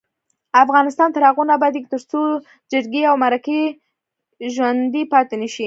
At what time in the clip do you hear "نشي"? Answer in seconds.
5.41-5.59